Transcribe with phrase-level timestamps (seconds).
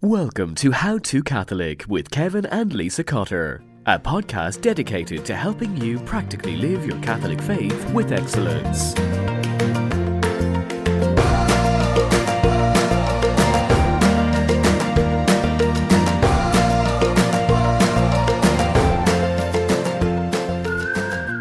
[0.00, 5.76] Welcome to How to Catholic with Kevin and Lisa Cotter, a podcast dedicated to helping
[5.76, 8.94] you practically live your Catholic faith with excellence.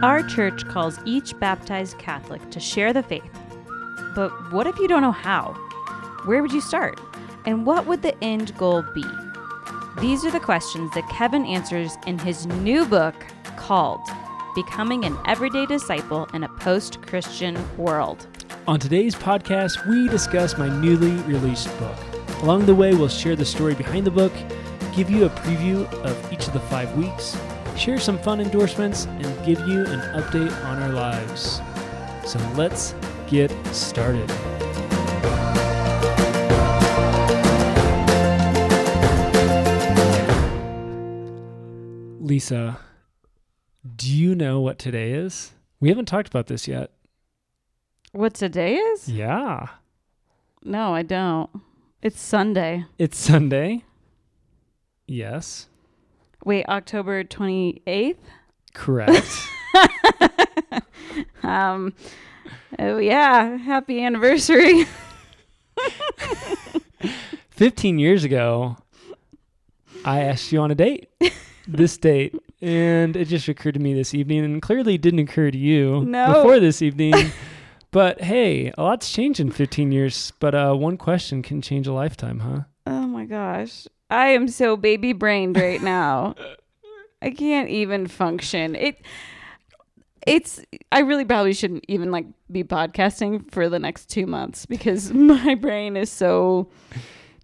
[0.01, 3.21] Our church calls each baptized Catholic to share the faith.
[4.15, 5.53] But what if you don't know how?
[6.25, 6.99] Where would you start?
[7.47, 9.05] And what would the end goal be?
[10.01, 13.15] These are the questions that Kevin answers in his new book
[13.55, 14.01] called
[14.53, 18.27] Becoming an Everyday Disciple in a Post Christian World.
[18.67, 21.95] On today's podcast, we discuss my newly released book.
[22.41, 24.33] Along the way, we'll share the story behind the book,
[24.93, 27.39] give you a preview of each of the five weeks,
[27.77, 31.61] share some fun endorsements, and give you an update on our lives.
[32.29, 32.93] So let's
[33.29, 34.29] get started.
[42.27, 42.79] Lisa,
[43.95, 45.53] do you know what today is?
[45.79, 46.91] We haven't talked about this yet.
[48.11, 49.07] What today is?
[49.07, 49.67] Yeah.
[50.61, 51.49] No, I don't.
[52.01, 52.83] It's Sunday.
[52.97, 53.85] It's Sunday.
[55.07, 55.69] Yes.
[56.43, 58.17] Wait, October 28th?
[58.73, 59.47] Correct.
[61.43, 61.93] Um,
[62.77, 63.57] oh, yeah.
[63.57, 64.85] Happy anniversary.
[67.49, 68.77] 15 years ago,
[70.03, 71.09] I asked you on a date.
[71.67, 72.35] this date.
[72.61, 76.33] And it just occurred to me this evening, and clearly didn't occur to you No.
[76.33, 77.13] before this evening.
[77.91, 80.33] but hey, a lot's changed in 15 years.
[80.39, 82.61] But uh, one question can change a lifetime, huh?
[82.87, 83.87] Oh my gosh.
[84.09, 86.35] I am so baby brained right now.
[87.21, 88.75] I can't even function.
[88.75, 89.01] It
[90.25, 90.59] it's
[90.91, 95.55] I really probably shouldn't even like be podcasting for the next 2 months because my
[95.55, 96.69] brain is so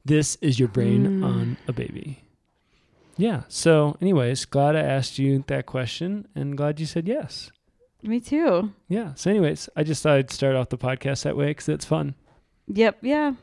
[0.05, 1.25] This is your brain Mm.
[1.25, 2.22] on a baby.
[3.17, 3.43] Yeah.
[3.47, 7.51] So, anyways, glad I asked you that question and glad you said yes.
[8.01, 8.71] me too.
[8.87, 9.13] Yeah.
[9.15, 12.15] So, anyways, I just thought I'd start off the podcast that way because it's fun.
[12.67, 13.33] Yep, yeah.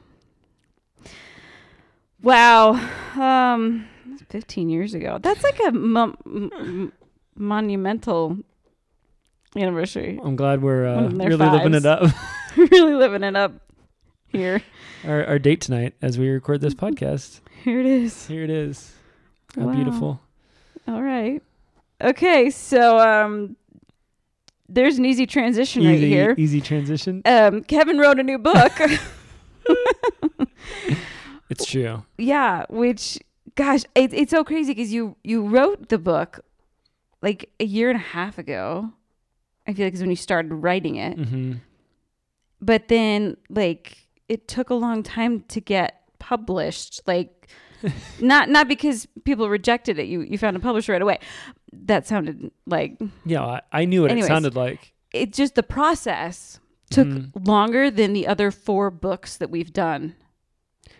[2.22, 2.72] Wow.
[3.14, 3.86] Um
[4.28, 5.18] 15 years ago.
[5.20, 6.92] That's like a mo- m- m-
[7.36, 8.36] monumental
[9.56, 10.20] anniversary.
[10.22, 12.10] I'm glad we're uh, One of their really living it up.
[12.56, 13.52] really living it up
[14.28, 14.62] here.
[15.04, 17.40] our, our date tonight as we record this podcast.
[17.64, 18.26] Here it is.
[18.26, 18.92] Here it is.
[19.56, 19.72] How Wow.
[19.74, 20.20] beautiful.
[20.88, 21.42] All right.
[22.00, 23.56] Okay, so um
[24.68, 26.34] there's an easy transition right here.
[26.38, 27.22] easy transition.
[27.24, 28.72] Um Kevin wrote a new book.
[31.48, 32.04] It's true.
[32.16, 33.18] yeah, which
[33.56, 36.40] gosh, it, it's so crazy cuz you you wrote the book
[37.22, 38.92] like a year and a half ago.
[39.66, 41.18] I feel like is when you started writing it.
[41.18, 41.54] hmm
[42.62, 47.00] But then like it took a long time to get published.
[47.06, 47.48] Like
[48.20, 50.06] not not because people rejected it.
[50.06, 51.18] You you found a publisher right away.
[51.72, 54.26] That sounded like Yeah, I, I knew what Anyways.
[54.26, 54.92] it sounded like.
[55.12, 56.60] It just the process
[56.90, 57.46] took Mhm.
[57.46, 60.14] longer than the other four books that we've done.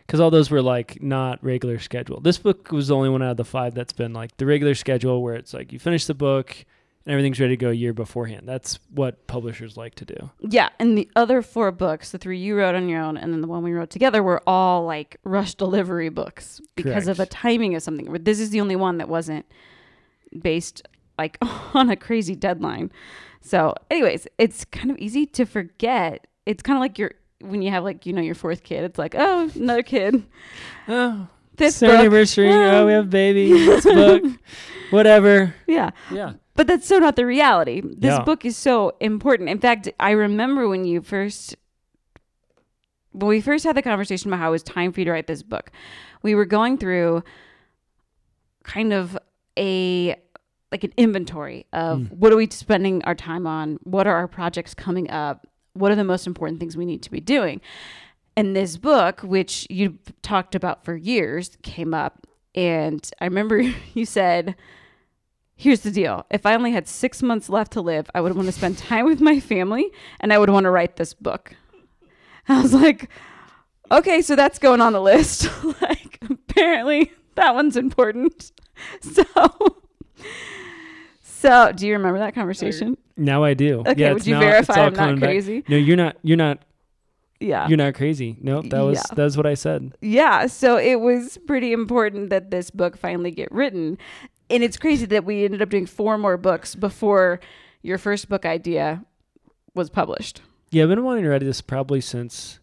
[0.07, 2.21] Because all those were like not regular schedule.
[2.21, 4.75] This book was the only one out of the five that's been like the regular
[4.75, 6.65] schedule where it's like you finish the book
[7.07, 8.43] and everything's ready to go a year beforehand.
[8.49, 10.31] That's what publishers like to do.
[10.41, 13.41] Yeah, and the other four books, the three you wrote on your own and then
[13.41, 17.33] the one we wrote together were all like rush delivery books because of the Correct.
[17.33, 18.11] timing of something.
[18.13, 19.47] But This is the only one that wasn't
[20.43, 20.87] based
[21.19, 21.39] like
[21.75, 22.91] on a crazy deadline.
[23.43, 26.27] So, anyways, it's kind of easy to forget.
[26.47, 28.85] It's kind of like your when you have like you know your fourth kid.
[28.85, 30.23] It's like oh another kid.
[30.89, 32.01] Oh, This it's our book.
[32.01, 32.51] anniversary.
[32.51, 32.79] Ah.
[32.81, 33.53] Oh, we have a baby.
[33.53, 34.25] This book.
[34.91, 35.55] Whatever.
[35.69, 36.33] Yeah, Yeah.
[36.61, 37.81] But that's so not the reality.
[37.81, 38.23] This Yeah.
[38.23, 39.49] book is so important.
[39.49, 41.57] In fact, I remember when you first
[43.13, 45.27] when we first had the conversation about how it was time for you to write
[45.27, 45.71] this book.
[46.23, 47.23] We were going through
[48.63, 49.17] kind of
[49.59, 50.17] a
[50.71, 52.13] like an inventory of Mm.
[52.19, 53.79] what are we spending our time on?
[53.85, 55.47] What are our projects coming up?
[55.73, 57.63] What are the most important things we need to be doing?
[58.37, 62.27] And this book, which you talked about for years, came up.
[62.55, 63.61] And I remember
[63.95, 64.57] you said,
[65.61, 66.25] here's the deal.
[66.31, 69.05] If I only had six months left to live, I would want to spend time
[69.05, 69.91] with my family
[70.21, 71.55] and I would want to write this book.
[72.49, 73.11] I was like,
[73.93, 75.49] okay, so that's going on the list.
[75.83, 78.53] like, apparently that one's important.
[79.03, 79.25] So,
[81.23, 82.97] so do you remember that conversation?
[83.17, 83.81] Now I do.
[83.81, 85.29] Okay, yeah, would you now- verify I'm not coming back.
[85.29, 85.65] crazy?
[85.69, 86.17] No, you're not.
[86.23, 86.65] You're not.
[87.41, 87.67] Yeah.
[87.69, 88.37] You're not crazy.
[88.41, 89.15] No, that was Yeah.
[89.15, 89.93] that was what I said.
[90.03, 90.47] yeah.
[90.47, 93.97] So it was pretty important that this book finally get written.
[94.51, 97.41] And it's crazy that we ended up doing four more books before
[97.83, 99.05] your first book idea
[99.75, 100.43] was published.
[100.71, 102.59] Yeah, I've been wanting to write this probably since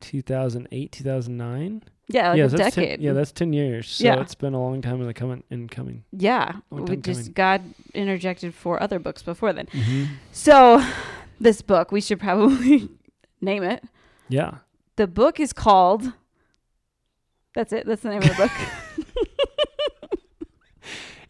[0.00, 1.82] 2008, 2009.
[2.06, 2.98] Yeah, like yeah, a so that's decade.
[2.98, 3.88] Ten, yeah, that's ten years.
[3.88, 4.20] So Yeah.
[4.20, 6.04] it's been a long time in the coming in coming.
[6.12, 6.56] yeah.
[6.70, 7.32] We just coming.
[7.32, 7.62] God
[7.94, 9.66] interjected for other books before then.
[9.66, 10.12] Mm-hmm.
[10.30, 10.84] So,
[11.40, 12.90] this book we should probably
[13.40, 13.84] name it.
[14.28, 14.56] Yeah.
[14.96, 16.12] The book is called.
[17.54, 17.86] That's it.
[17.86, 18.52] That's the name of the book.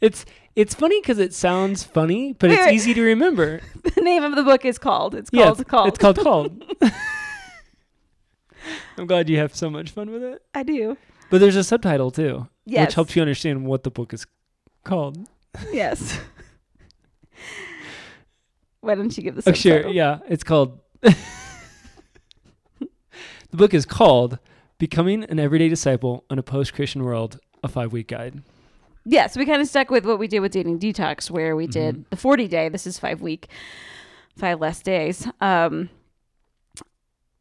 [0.04, 3.62] It's it's funny because it sounds funny, but it's easy to remember.
[3.94, 5.14] the name of the book is called.
[5.14, 5.66] It's called.
[5.66, 5.88] called.
[5.88, 6.62] It's called called.
[8.98, 10.42] I'm glad you have so much fun with it.
[10.54, 10.98] I do.
[11.30, 12.88] But there's a subtitle too, Yes.
[12.88, 14.26] which helps you understand what the book is
[14.84, 15.26] called.
[15.72, 16.18] Yes.
[18.80, 19.88] Why don't you give the Oh, sure.
[19.88, 20.80] Yeah, it's called.
[21.00, 21.16] the
[23.52, 24.38] book is called
[24.78, 28.42] "Becoming an Everyday Disciple in a Post-Christian World: A Five-Week Guide."
[29.04, 31.66] Yeah, so we kind of stuck with what we did with dating detox, where we
[31.66, 31.70] Mhm.
[31.72, 32.68] did the 40 day.
[32.68, 33.48] This is five week,
[34.36, 35.28] five less days.
[35.40, 35.90] Um,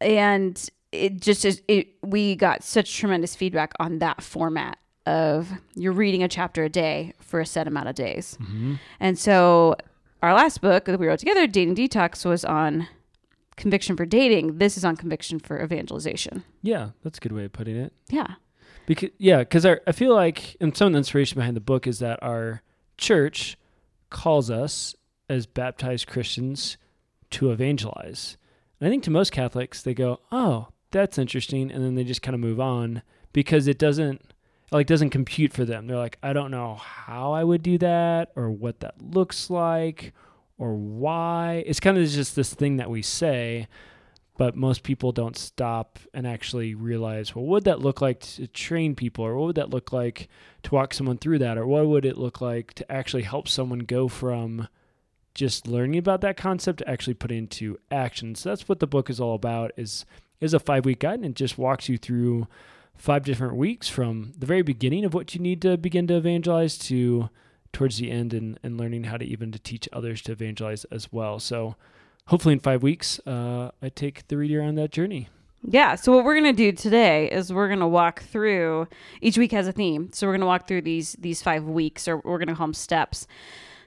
[0.00, 5.92] and it just is, it, we got such tremendous feedback on that format of you're
[5.92, 8.38] reading a chapter a day for a set amount of days.
[8.40, 8.74] Mm-hmm.
[9.00, 9.76] And so
[10.22, 12.88] our last book that we wrote together, Dating Detox, was on
[13.56, 14.58] conviction for dating.
[14.58, 16.42] This is on conviction for evangelization.
[16.62, 17.92] Yeah, that's a good way of putting it.
[18.08, 18.34] Yeah.
[18.86, 21.86] Because yeah, because I I feel like, and some of the inspiration behind the book
[21.86, 22.62] is that our
[22.98, 23.56] church
[24.10, 24.94] calls us
[25.28, 26.76] as baptized Christians
[27.30, 28.36] to evangelize.
[28.78, 32.22] And I think to most Catholics, they go, "Oh, that's interesting," and then they just
[32.22, 33.02] kind of move on
[33.32, 34.32] because it doesn't
[34.70, 35.86] like doesn't compute for them.
[35.86, 40.12] They're like, "I don't know how I would do that, or what that looks like,
[40.58, 43.66] or why." It's kind of just this thing that we say,
[44.36, 48.46] but most people don't stop and actually realize, well, what would that look like to
[48.48, 50.28] train people, or what would that look like
[50.64, 53.80] to walk someone through that, or what would it look like to actually help someone
[53.80, 54.68] go from
[55.34, 58.34] just learning about that concept to actually put into action.
[58.34, 59.72] So that's what the book is all about.
[59.76, 60.04] is
[60.40, 62.46] is a five week guide and it just walks you through
[62.96, 66.76] five different weeks from the very beginning of what you need to begin to evangelize
[66.76, 67.30] to
[67.72, 71.12] towards the end and, and learning how to even to teach others to evangelize as
[71.12, 71.40] well.
[71.40, 71.76] So
[72.26, 75.28] hopefully in five weeks, uh, I take the reader on that journey.
[75.66, 75.94] Yeah.
[75.94, 78.86] So what we're gonna do today is we're gonna walk through.
[79.22, 82.18] Each week has a theme, so we're gonna walk through these these five weeks, or
[82.18, 83.26] we're gonna call them steps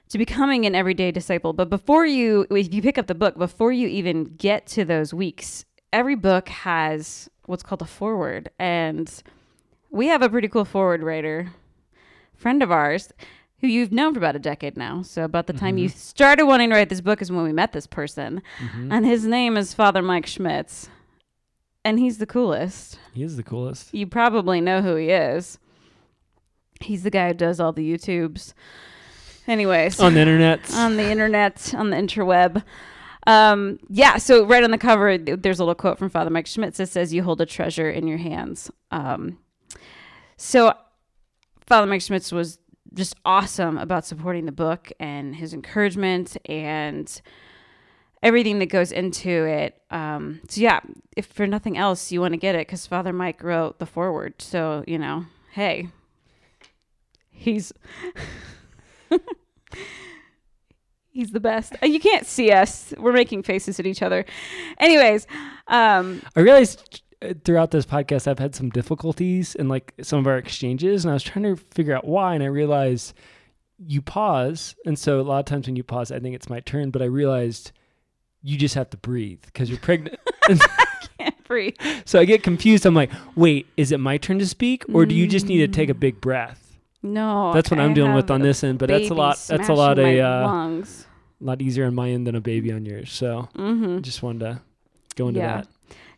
[0.08, 1.52] to becoming an everyday disciple.
[1.52, 5.14] But before you, if you pick up the book, before you even get to those
[5.14, 9.22] weeks, every book has what's called a foreword, and
[9.90, 11.52] we have a pretty cool foreword writer,
[12.34, 13.12] friend of ours.
[13.60, 15.02] Who you've known for about a decade now.
[15.02, 17.72] So, about the time you started wanting to write this book is when we met
[17.72, 18.40] this person.
[18.90, 20.88] And his name is Father Mike Schmitz.
[21.84, 22.98] And he's the coolest.
[23.14, 23.92] He is the coolest.
[23.94, 25.58] You probably know who he is.
[26.80, 28.52] He's the guy who does all the YouTubes.
[29.48, 30.60] Anyways, On the internet.
[30.74, 32.62] on the internet, on the interweb.
[33.26, 36.78] Um, yeah, so right on the cover, there's a little quote from Father Mike Schmitz
[36.78, 38.70] that says, You hold a treasure in your hands.
[38.90, 39.38] Um,
[40.36, 40.72] so
[41.66, 42.58] Father Mike Schmitz was
[42.94, 47.20] just awesome about supporting the book and his encouragement and
[48.22, 49.80] everything that goes into it.
[49.90, 50.80] Um, so yeah,
[51.16, 54.40] if for nothing else, you want to get it because Father Mike wrote the foreword.
[54.40, 55.88] So you know, hey,
[57.30, 57.72] he's
[61.10, 61.74] he's the best.
[61.82, 64.24] You can't see us; we're making faces at each other.
[64.78, 65.26] Anyways,
[65.68, 67.02] um, I realized
[67.44, 71.14] throughout this podcast I've had some difficulties in like some of our exchanges, and I
[71.14, 73.14] was trying to figure out why, and I realized
[73.78, 76.60] you pause, and so a lot of times when you pause, I think it's my
[76.60, 77.72] turn, but I realized
[78.42, 80.18] you just have to breathe because you're pregnant.
[81.18, 81.74] can't breathe.
[82.04, 82.86] so I get confused.
[82.86, 85.68] I'm like, wait, is it my turn to speak, or do you just need to
[85.68, 86.64] take a big breath?
[87.02, 89.38] No, That's what I I'm dealing with on this end, but that's a lot.
[89.48, 91.06] That's a lot of uh, lungs.
[91.40, 93.12] a lot easier on my end than a baby on yours.
[93.12, 94.00] So Mm-hmm.
[94.00, 94.60] just wanted to
[95.14, 95.62] go into Yeah.
[95.62, 95.68] that.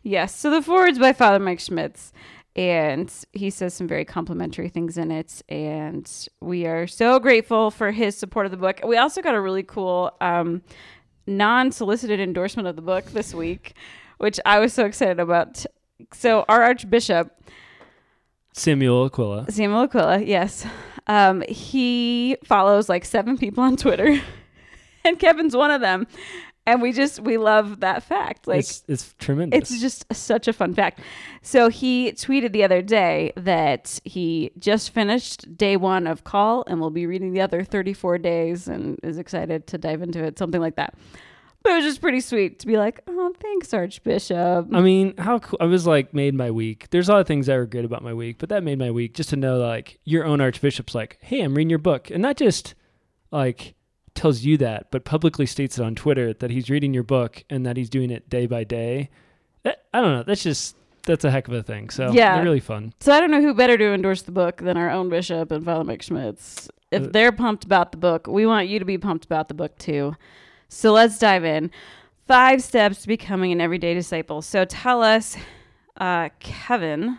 [0.03, 0.35] Yes.
[0.35, 2.11] So the foreword's by Father Mike Schmitz,
[2.55, 5.41] and he says some very complimentary things in it.
[5.47, 6.09] And
[6.41, 8.81] we are so grateful for his support of the book.
[8.85, 10.63] We also got a really cool um,
[11.27, 13.75] non solicited endorsement of the book this week,
[14.17, 15.65] which I was so excited about.
[16.13, 17.31] So, our Archbishop,
[18.53, 19.45] Samuel Aquila.
[19.49, 20.65] Samuel Aquila, yes,
[21.07, 24.19] um, he follows like seven people on Twitter,
[25.05, 26.07] and Kevin's one of them.
[26.67, 28.47] And we just, we love that fact.
[28.47, 29.71] Like, it's, it's tremendous.
[29.71, 30.99] it's just such a fun fact.
[31.41, 36.79] So he tweeted the other day that he just finished day one of Call and
[36.79, 40.61] will be reading the other 34 days and is excited to dive into it, something
[40.61, 40.93] like that.
[41.63, 44.67] But it was just pretty sweet to be like, oh, thanks, Archbishop.
[44.73, 45.57] I mean, how cool.
[45.61, 46.89] I was like, made my week.
[46.89, 49.13] There's a lot of things i regret about my week, but that made my week
[49.13, 52.09] just to know, like, your own archbishop's like, hey, I'm reading your book.
[52.09, 52.73] And not just
[53.31, 53.75] like
[54.15, 57.65] tells you that, but publicly states it on Twitter that he's reading your book and
[57.65, 59.09] that he's doing it day by day.
[59.63, 60.23] That, I don't know.
[60.23, 61.89] That's just, that's a heck of a thing.
[61.89, 62.35] So Yeah.
[62.35, 62.93] they're really fun.
[62.99, 65.63] So I don't know who better to endorse the book than our own bishop and
[65.63, 66.69] Father Schmitz.
[66.91, 69.53] If Uh, they're pumped about the book, we want you to be pumped about the
[69.53, 70.15] book too.
[70.67, 71.71] So let's dive in.
[72.27, 74.41] Five steps to becoming an everyday disciple.
[74.41, 75.37] So tell us,
[75.97, 77.17] uh, Kevin,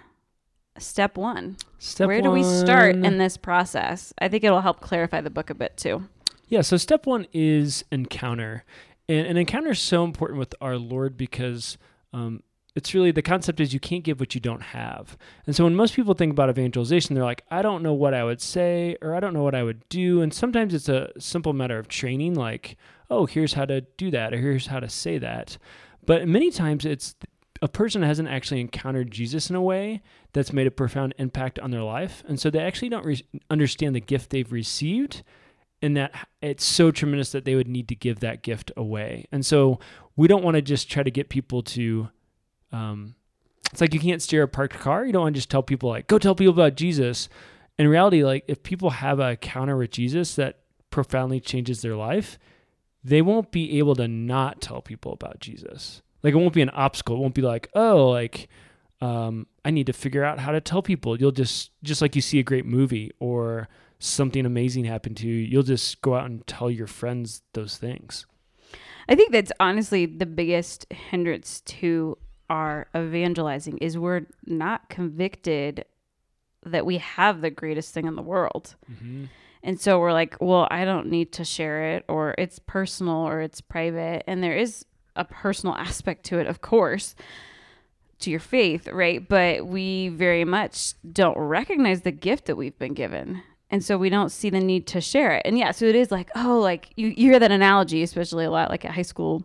[0.79, 1.57] step one.
[1.79, 4.13] Step Where do we start in this process?
[4.19, 6.05] I think it'll help clarify the book a bit too.
[6.53, 8.65] Yeah, so step one is encounter.
[9.09, 11.79] And an encounter is so important with our Lord because
[12.13, 12.43] um,
[12.75, 15.17] it's really the concept is you can't give what you don't have.
[15.47, 18.23] And so when most people think about evangelization, they're like, I don't know what I
[18.23, 20.21] would say or I don't know what I would do.
[20.21, 22.77] And sometimes it's a simple matter of training, like,
[23.09, 25.57] oh, here's how to do that or here's how to say that.
[26.05, 27.15] But many times it's
[27.63, 30.03] a person hasn't actually encountered Jesus in a way
[30.35, 32.23] that's made a profound impact on their life.
[32.29, 35.23] And so they actually don't re- understand the gift they've received
[35.83, 39.27] and that it's so tremendous that they would need to give that gift away.
[39.33, 39.81] And so
[40.17, 42.09] we don't want to just try to get people to
[42.71, 43.15] um
[43.73, 45.05] it's like you can't steer a parked car.
[45.05, 47.29] You don't want to just tell people like go tell people about Jesus.
[47.79, 50.61] In reality, like if people have a encounter with Jesus that
[50.91, 52.39] profoundly changes their life,
[53.03, 56.03] they won't be able to not tell people about Jesus.
[56.23, 57.17] Like it won't be an obstacle.
[57.17, 58.49] It won't be like, oh, like
[59.01, 61.19] um, I need to figure out how to tell people.
[61.19, 63.69] You'll just just like you see a great movie or
[64.03, 68.27] something amazing happened to you, you'll just go out and tell your friends those things.
[69.09, 72.19] I think that's honestly the biggest hindrance to
[72.51, 75.85] our evangelizing is we're not convicted
[76.65, 78.75] that we have the greatest thing in the world.
[78.91, 79.25] Mm-hmm.
[79.63, 83.41] And so we're like, well, I don't need to share it or it's personal or
[83.41, 84.25] it's private.
[84.27, 87.15] And there is a personal aspect to it, of course,
[88.21, 89.27] to your faith, right?
[89.27, 93.43] But we very much don't recognize the gift that we've been given.
[93.73, 95.43] And so we don't see the need to share it.
[95.47, 98.51] And yeah, so it is like, oh, like you, you hear that analogy, especially a
[98.51, 99.45] lot like at high school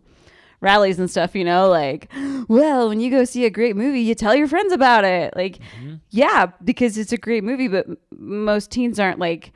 [0.60, 2.10] rallies and stuff, you know, like,
[2.48, 5.34] well, when you go see a great movie, you tell your friends about it.
[5.34, 5.94] Like, mm-hmm.
[6.10, 9.52] yeah, because it's a great movie, but most teens aren't like,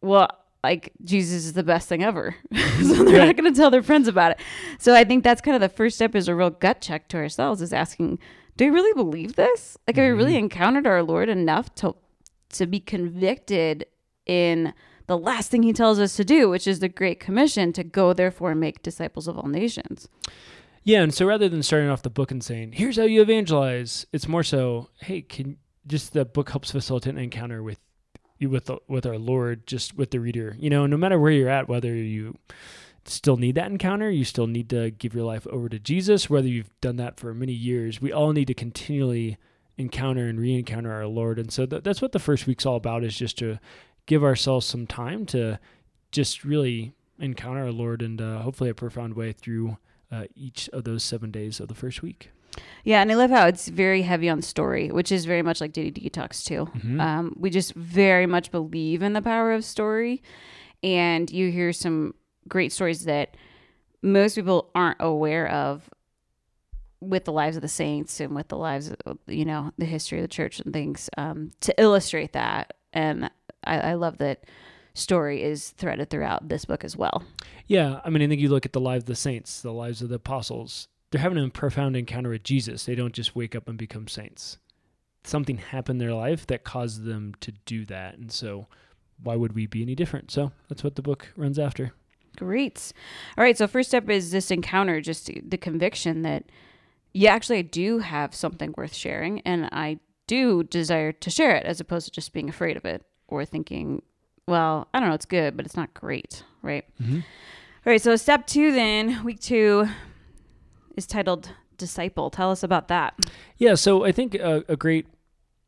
[0.00, 0.28] well,
[0.62, 2.36] like Jesus is the best thing ever.
[2.54, 4.40] so they're not going to tell their friends about it.
[4.78, 7.16] So I think that's kind of the first step is a real gut check to
[7.16, 8.20] ourselves is asking,
[8.56, 9.76] do we really believe this?
[9.86, 10.44] Like, have we really mm-hmm.
[10.44, 11.96] encountered our Lord enough to
[12.54, 13.86] to be convicted
[14.26, 14.72] in
[15.06, 18.12] the last thing he tells us to do, which is the Great Commission to go
[18.12, 20.08] therefore and make disciples of all nations.
[20.82, 24.06] Yeah, and so rather than starting off the book and saying, "Here's how you evangelize,"
[24.12, 25.56] it's more so, "Hey, can
[25.86, 27.78] just the book helps facilitate an encounter with
[28.38, 30.56] you with the, with our Lord, just with the reader.
[30.58, 32.36] You know, no matter where you're at, whether you
[33.04, 36.48] still need that encounter, you still need to give your life over to Jesus, whether
[36.48, 38.00] you've done that for many years.
[38.00, 39.36] We all need to continually
[39.76, 43.04] encounter and re-encounter our Lord, and so th- that's what the first week's all about
[43.04, 43.58] is just to
[44.06, 45.58] give ourselves some time to
[46.12, 49.78] just really encounter our Lord and uh, hopefully a profound way through
[50.10, 52.30] uh, each of those seven days of the first week.
[52.84, 55.72] Yeah, and I love how it's very heavy on story, which is very much like
[55.72, 56.66] DDD Talks too.
[56.76, 57.00] Mm-hmm.
[57.00, 60.22] Um, we just very much believe in the power of story,
[60.82, 62.14] and you hear some
[62.48, 63.36] great stories that
[64.02, 65.88] most people aren't aware of
[67.08, 70.18] with the lives of the saints and with the lives of you know the history
[70.18, 72.74] of the church and things um, to illustrate that.
[72.92, 73.30] And
[73.64, 74.44] I, I love that
[74.94, 77.24] story is threaded throughout this book as well.
[77.66, 80.02] Yeah, I mean, I think you look at the lives of the saints, the lives
[80.02, 80.88] of the apostles.
[81.10, 82.84] They're having a profound encounter with Jesus.
[82.84, 84.58] They don't just wake up and become saints.
[85.24, 88.66] Something happened in their life that caused them to do that, and so
[89.22, 90.30] why would we be any different?
[90.30, 91.92] So that's what the book runs after.
[92.36, 92.92] Great.
[93.38, 93.56] All right.
[93.56, 96.44] So first step is this encounter, just the conviction that
[97.14, 101.64] yeah, actually I do have something worth sharing, and I do desire to share it,
[101.64, 104.02] as opposed to just being afraid of it or thinking,
[104.46, 106.84] well, I don't know, it's good, but it's not great, right?
[107.02, 107.20] Mm-hmm.
[107.86, 108.00] All right.
[108.00, 109.88] So step two, then week two,
[110.96, 112.30] is titled disciple.
[112.30, 113.14] Tell us about that.
[113.58, 115.06] Yeah, so I think a, a great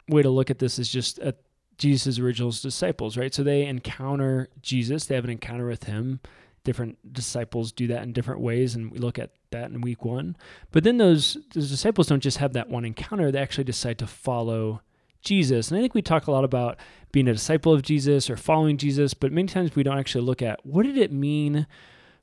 [0.08, 1.38] way to look at this is just at
[1.78, 3.34] Jesus' original disciples, right?
[3.34, 6.20] So they encounter Jesus, they have an encounter with him.
[6.66, 10.36] Different disciples do that in different ways, and we look at that in week one.
[10.72, 14.06] But then those, those disciples don't just have that one encounter, they actually decide to
[14.08, 14.80] follow
[15.22, 15.70] Jesus.
[15.70, 16.78] And I think we talk a lot about
[17.12, 20.42] being a disciple of Jesus or following Jesus, but many times we don't actually look
[20.42, 21.68] at what did it mean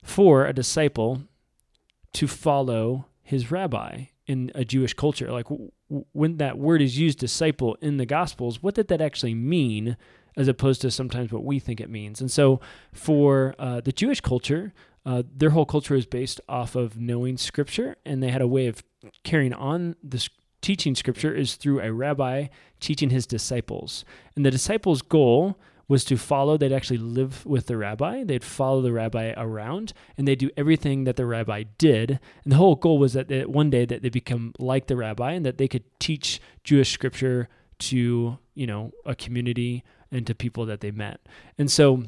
[0.02, 1.22] for a disciple
[2.12, 5.32] to follow his rabbi in a Jewish culture.
[5.32, 5.46] Like
[6.12, 9.96] when that word is used, disciple, in the Gospels, what did that actually mean,
[10.36, 12.20] as opposed to sometimes what we think it means?
[12.20, 12.60] And so
[12.92, 14.72] for uh, the Jewish culture,
[15.06, 18.66] uh, their whole culture is based off of knowing Scripture, and they had a way
[18.66, 18.82] of
[19.22, 20.28] carrying on this
[20.62, 22.46] teaching Scripture is through a rabbi
[22.80, 24.04] teaching his disciples.
[24.34, 26.56] And the disciples' goal was to follow.
[26.56, 28.24] They'd actually live with the rabbi.
[28.24, 32.18] They'd follow the rabbi around, and they'd do everything that the rabbi did.
[32.44, 35.32] And the whole goal was that they, one day that they become like the rabbi,
[35.32, 39.82] and that they could teach Jewish scripture to you know a community
[40.14, 41.20] and to people that they met.
[41.58, 42.04] And so,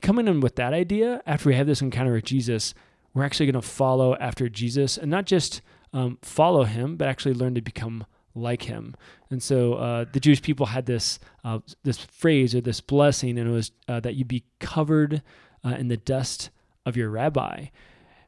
[0.00, 2.74] coming in with that idea, after we have this encounter with Jesus,
[3.12, 5.60] we're actually going to follow after Jesus, and not just
[5.92, 8.94] um, follow him, but actually learn to become like him.
[9.30, 13.48] And so uh, the Jewish people had this uh, this phrase or this blessing, and
[13.48, 15.22] it was uh, that you'd be covered
[15.64, 16.50] uh, in the dust
[16.86, 17.66] of your rabbi,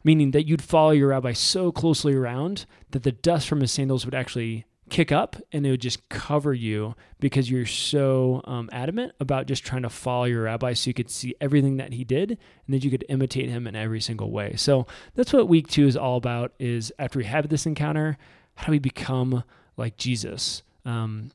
[0.03, 4.05] meaning that you'd follow your rabbi so closely around that the dust from his sandals
[4.05, 9.11] would actually kick up and it would just cover you because you're so um, adamant
[9.21, 12.31] about just trying to follow your rabbi so you could see everything that he did
[12.67, 15.87] and that you could imitate him in every single way so that's what week two
[15.87, 18.19] is all about is after we have this encounter
[18.57, 19.43] how do we become
[19.79, 21.31] like jesus um,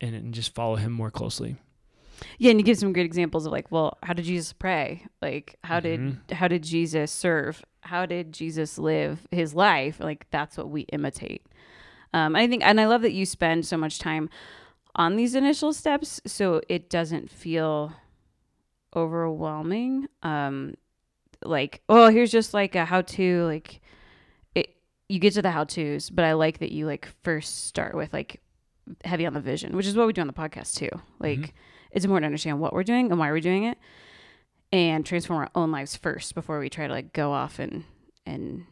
[0.00, 1.56] and, and just follow him more closely
[2.38, 5.06] Yeah, and you give some great examples of like, well, how did Jesus pray?
[5.22, 5.82] Like, how Mhm.
[6.28, 7.64] did how did Jesus serve?
[7.80, 9.98] How did Jesus live his life?
[9.98, 11.42] Like, that's what we imitate.
[12.12, 14.28] Um, I think, and I love that you spend so much time
[14.96, 17.92] on these initial steps, so it doesn't feel
[18.94, 20.06] overwhelming.
[20.22, 20.74] Um,
[21.44, 23.80] like, oh, here's just like a how to like.
[24.54, 24.76] It
[25.08, 28.12] you get to the how tos, but I like that you like first start with
[28.12, 28.40] like
[29.04, 30.90] heavy on the vision, which is what we do on the podcast too.
[31.20, 31.50] Like Mhm.
[31.92, 33.78] it's important to understand what we're doing and why we're doing it
[34.72, 37.84] and transform our own lives first before we try to like go off and
[38.26, 38.66] and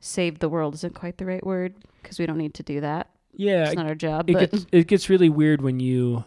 [0.00, 3.10] save the world isn't quite the right word because we don't need to do that.
[3.32, 6.24] yeah It's not our job, it but gets it gets really weird when you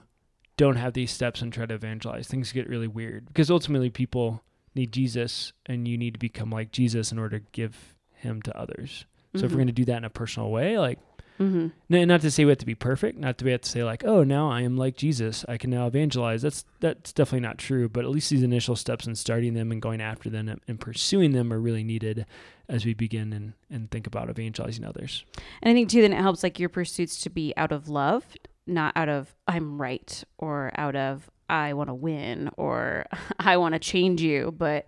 [0.57, 2.27] don't have these steps and try to evangelize.
[2.27, 4.43] Things get really weird because ultimately people
[4.75, 8.57] need Jesus and you need to become like Jesus in order to give him to
[8.57, 9.05] others.
[9.35, 9.57] So if we're mm-hmm.
[9.57, 10.99] going to do that in a personal way, like
[11.39, 13.69] hmm n- not to say we have to be perfect, not to be have to
[13.69, 16.41] say like, oh, now I am like Jesus, I can now evangelize.
[16.41, 17.89] That's that's definitely not true.
[17.89, 20.79] But at least these initial steps in starting them and going after them and, and
[20.79, 22.25] pursuing them are really needed
[22.67, 25.23] as we begin and and think about evangelizing others.
[25.61, 28.25] And I think too, then it helps like your pursuits to be out of love,
[28.67, 33.05] not out of I'm right or out of I want to win or
[33.39, 34.53] I want to change you.
[34.55, 34.85] But,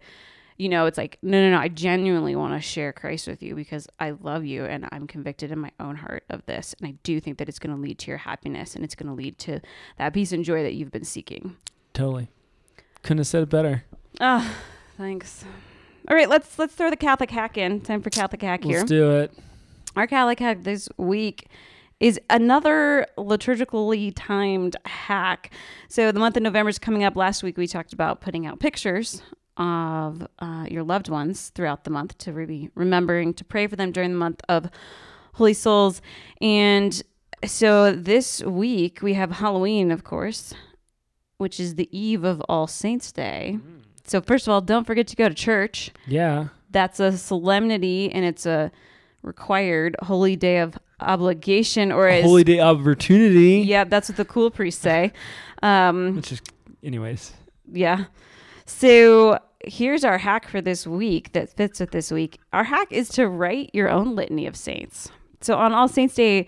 [0.61, 3.55] you know, it's like, no, no, no, I genuinely want to share Christ with you
[3.55, 6.75] because I love you and I'm convicted in my own heart of this.
[6.79, 9.07] And I do think that it's going to lead to your happiness and it's going
[9.07, 9.59] to lead to
[9.97, 11.57] that peace and joy that you've been seeking.
[11.93, 12.29] Totally,
[13.01, 13.85] couldn't have said it better.
[14.19, 14.53] Ah,
[14.99, 15.43] thanks.
[16.07, 17.81] All right, let's let's throw the Catholic hack in.
[17.81, 18.77] Time for Catholic hack here.
[18.77, 19.33] Let's do it.
[19.95, 21.47] Our Catholic hack this week
[21.99, 25.51] is another liturgically timed hack.
[25.87, 27.15] So the month of November is coming up.
[27.15, 29.23] Last week we talked about putting out pictures
[29.57, 33.91] of uh, your loved ones throughout the month to be remembering to pray for them
[33.91, 34.69] during the month of
[35.33, 36.01] Holy Souls.
[36.41, 37.01] And
[37.45, 40.53] so this week we have Halloween, of course,
[41.37, 43.59] which is the eve of All Saints Day.
[44.05, 48.25] So first of all, don't forget to go to church Yeah, that's a solemnity and
[48.25, 48.71] it's a
[49.21, 53.59] required holy day of obligation or as holy day opportunity.
[53.67, 55.11] yeah that's what the cool priests say
[55.63, 56.41] um Which is,
[56.83, 57.33] anyways.
[57.71, 58.05] yeah
[58.65, 62.39] so here's our hack for this week that fits with this week.
[62.53, 65.11] Our hack is to write your own litany of saints.
[65.41, 66.47] So on all saints day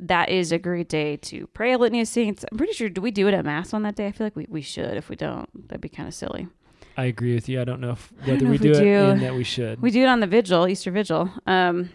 [0.00, 2.44] that is a great day to pray a litany of saints.
[2.50, 4.08] I'm pretty sure do we do it at mass on that day?
[4.08, 4.96] I feel like we, we should.
[4.96, 6.48] If we don't that'd be kind of silly.
[6.96, 7.60] I agree with you.
[7.60, 9.34] I don't know if, I don't whether know we if do we it and that
[9.34, 9.80] we should.
[9.80, 11.30] We do it on the vigil, Easter vigil.
[11.46, 11.90] Um,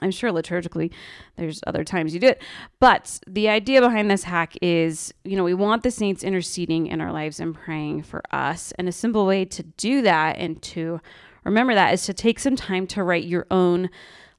[0.00, 0.92] I'm sure liturgically
[1.36, 2.42] there's other times you do it.
[2.78, 7.00] But the idea behind this hack is, you know, we want the saints interceding in
[7.00, 8.72] our lives and praying for us.
[8.78, 11.00] And a simple way to do that and to
[11.44, 13.90] remember that is to take some time to write your own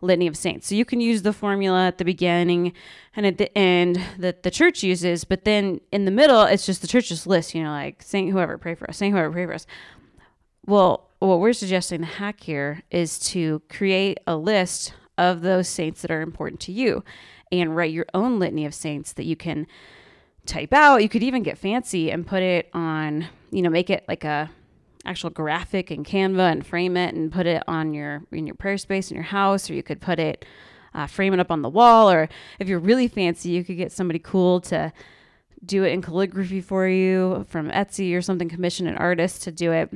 [0.02, 0.68] litany of saints.
[0.68, 2.74] So you can use the formula at the beginning
[3.16, 6.82] and at the end that the church uses, but then in the middle it's just
[6.82, 9.54] the church's list, you know, like Saint whoever pray for us, Saint whoever pray for
[9.54, 9.68] us.
[10.66, 16.02] Well, what we're suggesting the hack here is to create a list of those saints
[16.02, 17.04] that are important to you
[17.52, 19.68] and write your own litany of saints that you can
[20.46, 21.04] type out.
[21.04, 24.50] You could even get fancy and put it on, you know, make it like a
[25.06, 28.78] actual graphic in Canva and frame it and put it on your in your prayer
[28.78, 30.46] space in your house or you could put it
[30.94, 32.30] uh, frame it up on the wall or
[32.60, 34.94] if you're really fancy you could get somebody cool to
[35.66, 39.72] do it in calligraphy for you from Etsy or something commission an artist to do
[39.72, 39.92] it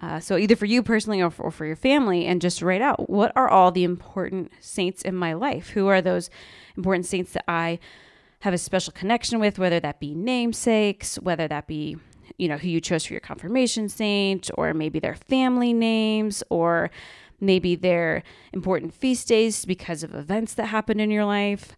[0.00, 2.80] uh, so either for you personally or for, or for your family, and just write
[2.80, 5.70] out what are all the important saints in my life?
[5.70, 6.30] Who are those
[6.76, 7.80] important saints that I
[8.40, 9.58] have a special connection with?
[9.58, 11.96] Whether that be namesakes, whether that be
[12.36, 16.90] you know who you chose for your confirmation saint, or maybe their family names, or
[17.40, 21.76] maybe their important feast days because of events that happened in your life.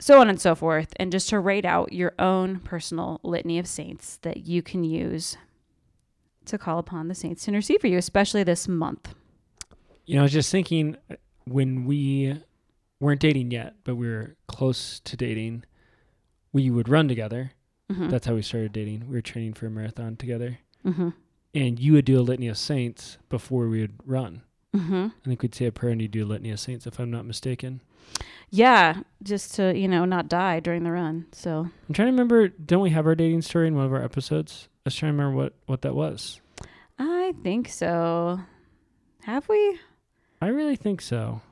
[0.00, 3.66] so on and so forth, and just to write out your own personal litany of
[3.68, 5.36] saints that you can use
[6.46, 9.14] to call upon the saints to intercede for you, especially this month.
[10.06, 12.40] You know, I was just thinking uh, when we
[13.00, 15.64] weren't dating yet, but we were close to dating,
[16.52, 17.52] we would run together.
[17.90, 18.08] Mm-hmm.
[18.08, 19.08] That's how we started dating.
[19.08, 20.58] We were training for a marathon together.
[20.84, 21.10] mm-hmm.
[21.52, 24.42] And you would do a litany of saints before we would run.
[24.74, 25.06] Mm-hmm.
[25.06, 27.10] I think we'd say a prayer and you'd do a litany of saints, if I'm
[27.10, 27.80] not mistaken.
[28.50, 31.26] Yeah, just to you know not die during the run.
[31.32, 32.48] So I'm trying to remember.
[32.48, 34.68] Don't we have our dating story in one of our episodes?
[34.90, 36.40] Was trying to remember what what that was.
[36.98, 38.40] I think so.
[39.22, 39.78] Have we?
[40.42, 41.42] I really think so.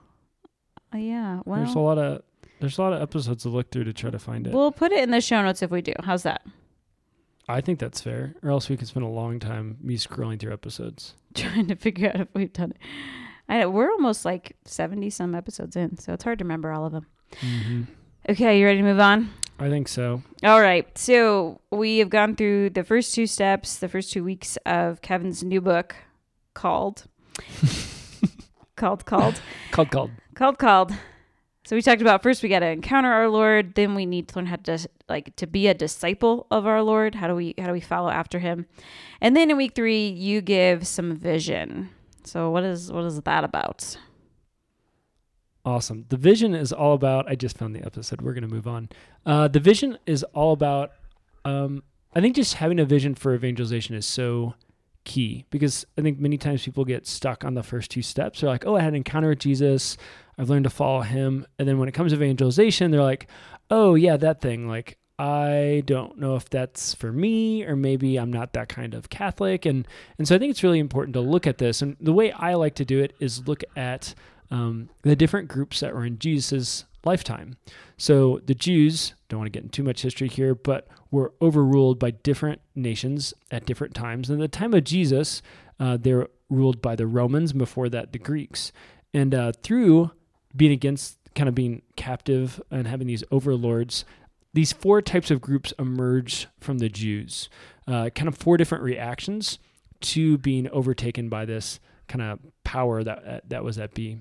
[0.93, 1.41] Uh, yeah.
[1.47, 2.23] there's a lot of
[2.59, 4.53] there's a lot of episodes to look through to try to find it.
[4.53, 5.93] we'll put it in the show notes if we do.
[6.03, 6.43] How's that?
[7.49, 8.35] I think that's fair.
[8.43, 11.15] Or else we could spend a long time me scrolling through episodes.
[11.37, 12.79] Trying to figure out if we've done it.
[13.49, 16.87] I know we're almost like seventy some episodes in, so it's hard to remember all
[16.87, 17.07] of them.
[17.41, 17.83] Mm-hmm.
[18.31, 19.31] Okay, you ready to move on?
[19.59, 20.23] I think so.
[20.45, 20.87] All right.
[20.97, 25.43] So we have gone through the first two steps, the first two weeks of Kevin's
[25.43, 25.97] new book
[26.55, 27.05] called
[28.77, 29.41] called called
[29.73, 30.11] Called called.
[30.35, 30.93] called called.
[31.65, 34.37] So we talked about first we got to encounter our Lord, then we need to
[34.37, 37.17] learn how to like to be a disciple of our Lord.
[37.17, 38.67] How do we how do we follow after him?
[39.21, 41.91] And then in week 3 you give some vision.
[42.25, 43.99] So what is what is that about?
[45.69, 46.07] Awesome.
[46.09, 47.29] The vision is all about.
[47.29, 48.23] I just found the episode.
[48.23, 48.89] We're gonna move on.
[49.27, 50.93] Uh, the vision is all about.
[51.45, 51.83] Um,
[52.17, 54.55] I think just having a vision for evangelization is so
[55.05, 58.41] key because I think many times people get stuck on the first two steps.
[58.41, 59.99] They're like, "Oh, I had an encounter with Jesus.
[60.39, 63.29] I've learned to follow Him," and then when it comes to evangelization, they're like,
[63.71, 64.69] "Oh, yeah, that thing.
[64.69, 69.11] Like, I don't know if that's for me, or maybe I'm not that kind of
[69.11, 71.83] Catholic." And and so I think it's really important to look at this.
[71.83, 74.15] And the way I like to do it is look at
[74.51, 77.57] um, the different groups that were in Jesus' lifetime.
[77.97, 81.99] So the Jews, don't want to get into too much history here, but were overruled
[81.99, 84.31] by different nations at different times.
[84.31, 85.43] At the time of Jesus,
[85.81, 88.73] uh, they were ruled by the Romans, before that, the Greeks.
[89.15, 90.11] And uh, through
[90.55, 94.05] being against, kind of being captive and having these overlords,
[94.55, 97.49] these four types of groups emerged from the Jews.
[97.87, 99.59] Uh, kind of four different reactions
[100.01, 104.19] to being overtaken by this kind of power that that was at be.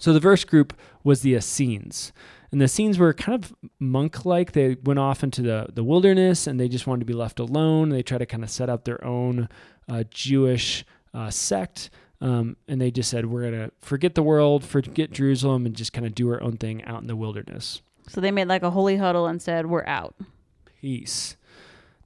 [0.00, 0.72] So the first group
[1.04, 2.12] was the Essenes.
[2.50, 4.52] And the Essenes were kind of monk like.
[4.52, 7.90] They went off into the, the wilderness and they just wanted to be left alone.
[7.90, 9.48] They tried to kind of set up their own
[9.88, 10.84] uh, Jewish
[11.14, 11.90] uh, sect.
[12.20, 15.92] Um, and they just said, we're going to forget the world, forget Jerusalem, and just
[15.92, 17.82] kind of do our own thing out in the wilderness.
[18.08, 20.16] So they made like a holy huddle and said, "We're out."
[20.80, 21.36] Peace.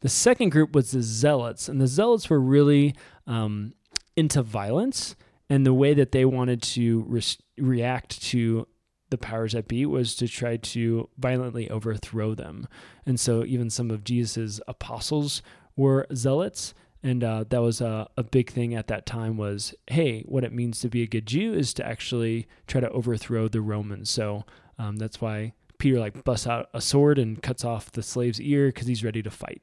[0.00, 1.66] The second group was the Zealots.
[1.66, 2.94] And the Zealots were really
[3.26, 3.72] um,
[4.14, 5.16] into violence.
[5.50, 7.22] And the way that they wanted to re-
[7.58, 8.66] react to
[9.10, 12.66] the powers that be was to try to violently overthrow them.
[13.06, 15.42] And so even some of Jesus's apostles
[15.76, 16.74] were zealots.
[17.02, 20.52] And uh, that was a, a big thing at that time was, hey, what it
[20.52, 24.08] means to be a good Jew is to actually try to overthrow the Romans.
[24.08, 24.44] So
[24.78, 28.68] um, that's why Peter like busts out a sword and cuts off the slave's ear
[28.68, 29.60] because he's ready to fight.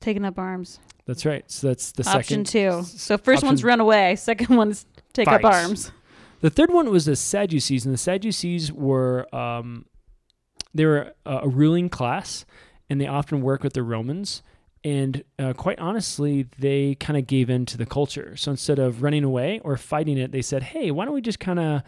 [0.00, 0.80] Taking up arms.
[1.06, 1.48] That's right.
[1.50, 2.46] So that's the Option second.
[2.46, 2.82] two.
[2.84, 4.16] So first option- one's run away.
[4.16, 5.54] Second one's take up Fight.
[5.64, 5.92] arms.
[6.40, 9.86] The third one was the Sadducees, and the Sadducees were um,
[10.74, 12.44] they were a, a ruling class,
[12.90, 14.42] and they often work with the Romans.
[14.82, 18.36] And uh, quite honestly, they kind of gave in to the culture.
[18.36, 21.40] So instead of running away or fighting it, they said, "Hey, why don't we just
[21.40, 21.82] kind of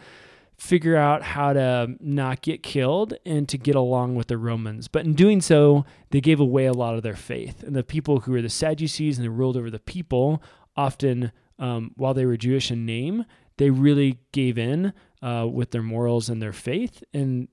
[0.57, 5.05] figure out how to not get killed and to get along with the Romans?" But
[5.05, 7.63] in doing so, they gave away a lot of their faith.
[7.63, 10.41] And the people who were the Sadducees and they ruled over the people
[10.75, 13.25] often, um, while they were Jewish in name,
[13.57, 17.47] they really gave in uh, with their morals and their faith, and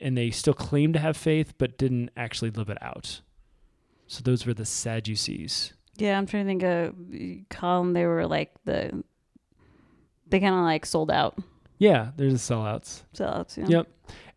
[0.00, 3.20] and they still claimed to have faith, but didn't actually live it out.
[4.06, 5.74] So those were the Sadducees.
[5.96, 7.92] Yeah, I'm trying to think of them.
[7.92, 9.04] They were like the
[10.28, 11.38] they kind of like sold out
[11.80, 13.04] Yeah, there's the sellouts.
[13.14, 13.56] sellouts.
[13.56, 13.68] Know?
[13.68, 13.88] Yep.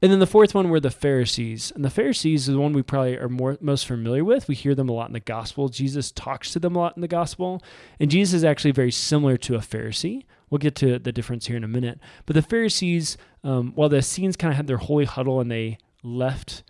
[0.02, 1.74] And then the fourth one were the Pharisees.
[1.76, 4.48] And the Pharisees is the one we probably are more most familiar with.
[4.48, 5.68] We hear them a lot in the gospel.
[5.68, 7.62] Jesus talks to them a lot in the gospel.
[8.00, 10.24] And Jesus is actually very similar to a Pharisee.
[10.50, 12.00] We'll get to the difference here in a minute.
[12.26, 15.80] But the Pharisees, um, while the Essenes kind of had their holy huddle and they
[16.02, 16.64] left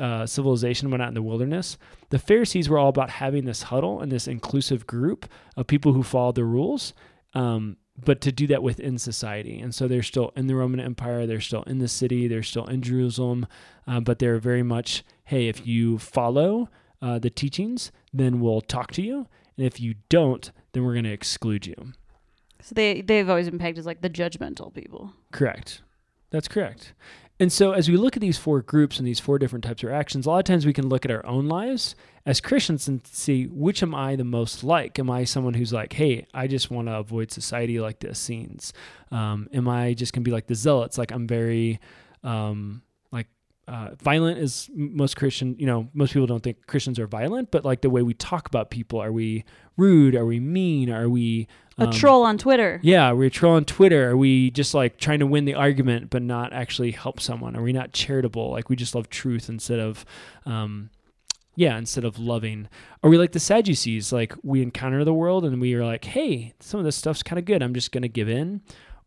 [0.00, 1.78] uh, civilization and went out in the wilderness,
[2.10, 6.02] the Pharisees were all about having this huddle and this inclusive group of people who
[6.02, 6.94] followed the rules.
[7.32, 9.58] Um, but to do that within society.
[9.58, 12.66] And so they're still in the Roman Empire, they're still in the city, they're still
[12.66, 13.46] in Jerusalem,
[13.86, 16.68] uh, but they're very much, hey, if you follow
[17.00, 19.26] uh, the teachings, then we'll talk to you.
[19.56, 21.92] And if you don't, then we're going to exclude you.
[22.60, 25.12] So they they've always been pegged as like the judgmental people.
[25.30, 25.82] Correct.
[26.30, 26.92] That's correct.
[27.38, 29.90] And so, as we look at these four groups and these four different types of
[29.90, 33.06] actions, a lot of times we can look at our own lives as Christians and
[33.06, 34.98] see which am I the most like?
[34.98, 38.72] Am I someone who's like, hey, I just want to avoid society like the Essenes?
[39.10, 40.96] Um, am I just going to be like the Zealots?
[40.96, 41.78] Like, I'm very,
[42.24, 43.28] um, like,
[43.68, 47.64] uh, violent is most Christian, you know, most people don't think Christians are violent, but
[47.66, 49.44] like the way we talk about people, are we
[49.76, 50.14] rude?
[50.16, 50.90] Are we mean?
[50.90, 52.80] Are we a troll on Twitter?
[52.82, 54.10] Yeah, are we a troll on Twitter?
[54.10, 57.56] Are we just like trying to win the argument but not actually help someone?
[57.56, 58.50] Are we not charitable?
[58.50, 60.04] Like we just love truth instead of,
[60.46, 60.90] um,
[61.54, 62.68] yeah, instead of loving.
[63.02, 64.12] Are we like the Sadducees?
[64.12, 67.38] Like we encounter the world and we are like, hey, some of this stuff's kind
[67.38, 67.62] of good.
[67.62, 68.62] I'm just gonna give in.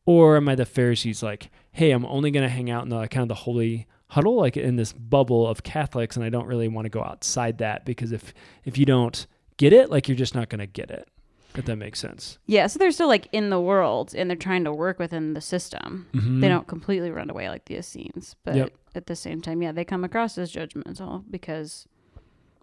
[0.05, 1.21] Or am I the Pharisees?
[1.21, 4.57] Like, hey, I'm only gonna hang out in the kind of the holy huddle, like
[4.57, 8.11] in this bubble of Catholics, and I don't really want to go outside that because
[8.11, 8.33] if
[8.65, 9.27] if you don't
[9.57, 11.07] get it, like you're just not gonna get it.
[11.55, 12.37] If that makes sense.
[12.45, 15.41] Yeah, so they're still like in the world and they're trying to work within the
[15.41, 16.07] system.
[16.13, 16.41] Mhm.
[16.41, 18.73] They don't completely run away like the Essenes, but Yep.
[18.95, 21.87] at the same time, yeah, they come across as judgmental because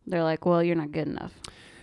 [0.07, 1.35] they're like, well, you're not good enough.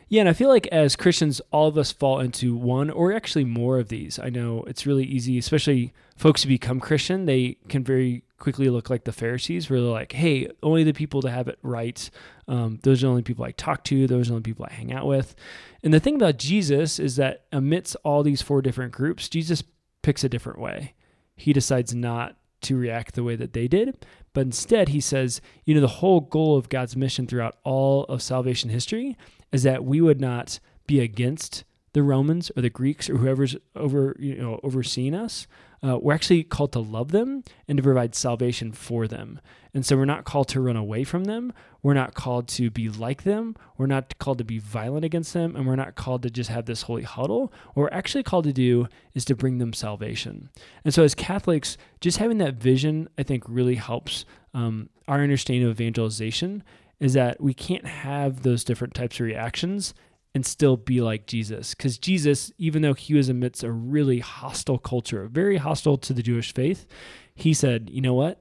[0.08, 3.46] Yeah, and I feel like as Christians, all of us fall into one or actually
[3.46, 4.18] more of these.
[4.20, 8.90] I know it's really easy, especially folks who become Christian, they can very quickly look
[8.90, 12.10] like the Pharisees, where they're like, hey, only the people that have it right,
[12.50, 14.74] um, those are the only people I talk to, those are the only people I
[14.74, 15.34] hang out with.
[15.82, 19.64] And the thing about Jesus is that amidst all these four different groups, Jesus
[20.02, 20.94] picks a different way.
[21.38, 25.74] He decides not to react the way that they did, but instead he says, you
[25.74, 29.16] know, the whole goal of God's mission throughout all of salvation history
[29.54, 34.16] is that we would not be against the Romans or the Greeks or whoever's over,
[34.20, 35.48] you know, overseeing us.
[35.86, 39.40] Uh, we're actually called to love them and to provide salvation for them.
[39.74, 41.52] And so we're not called to run away from them.
[41.82, 43.56] We're not called to be like them.
[43.78, 45.56] We're not called to be violent against them.
[45.56, 47.52] And we're not called to just have this holy huddle.
[47.74, 50.50] What we're actually called to do is to bring them salvation.
[50.86, 55.68] And so as Catholics, just having that vision, I think, really helps um, our understanding
[55.68, 56.64] of evangelization
[57.00, 59.94] is that we can't have those different types of reactions
[60.36, 61.76] and still be like Jesus.
[61.76, 66.24] Because Jesus, even though he was amidst a really hostile culture, very hostile to the
[66.24, 66.88] Jewish faith,
[67.36, 68.40] he said, you know what?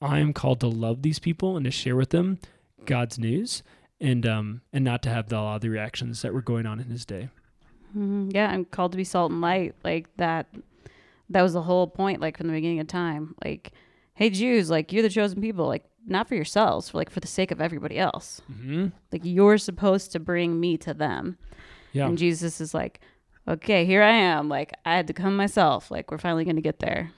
[0.00, 2.38] I'm called to love these people and to share with them
[2.86, 3.62] God's news
[4.00, 6.64] and um and not to have the, a lot of the reactions that were going
[6.64, 7.28] on in his day.
[7.96, 8.32] Mhm.
[8.32, 9.74] Yeah, I'm called to be salt and light.
[9.84, 10.46] Like that.
[11.28, 12.20] That was the whole point.
[12.20, 13.34] Like from the beginning of time.
[13.44, 13.72] Like,
[14.14, 15.66] hey Jews, like you're the chosen people.
[15.66, 18.42] Like not for yourselves, for like for the sake of everybody else.
[18.50, 18.88] Mm-hmm.
[19.12, 21.38] Like you're supposed to bring me to them.
[21.92, 22.06] Yeah.
[22.06, 23.00] And Jesus is like,
[23.46, 24.48] okay, here I am.
[24.48, 25.90] Like I had to come myself.
[25.90, 27.10] Like we're finally going to get there.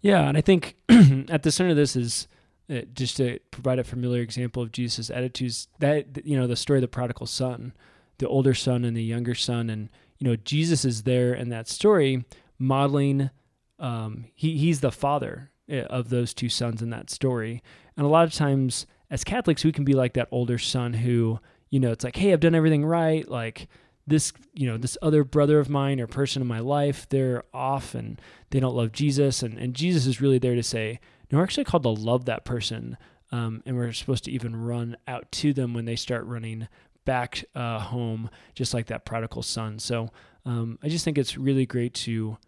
[0.00, 2.28] Yeah, and I think at the center of this is
[2.70, 5.68] uh, just to provide a familiar example of Jesus' attitudes.
[5.78, 7.72] That you know, the story of the prodigal son,
[8.18, 11.68] the older son and the younger son, and you know, Jesus is there in that
[11.68, 12.24] story,
[12.58, 13.30] modeling.
[13.78, 17.62] Um, he he's the father uh, of those two sons in that story,
[17.98, 21.40] and a lot of times as Catholics, we can be like that older son who,
[21.68, 23.68] you know, it's like, hey, I've done everything right, like
[24.08, 27.94] this you know this other brother of mine or person in my life they're off
[27.94, 29.42] and they don't love jesus.
[29.42, 30.98] And, and jesus is really there to say
[31.30, 32.96] no we're actually called to love that person
[33.30, 36.66] um, and we're supposed to even run out to them when they start running
[37.04, 39.78] back uh, home just like that prodigal son.
[39.78, 40.08] So
[40.46, 42.38] um, i just think it's really great to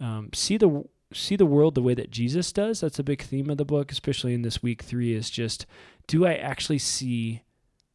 [0.00, 3.48] um, see the see the world the way that jesus does that's a big theme
[3.48, 5.66] of the book especially in this week three is just
[6.06, 7.42] do i actually see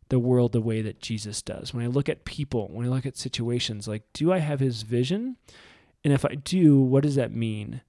[0.10, 1.74] the world the way that Jesus does.
[1.74, 4.82] When I look at people, when I look at situations, like, do I have his
[4.82, 5.38] vision?
[6.04, 7.82] And if I do, what does that mean?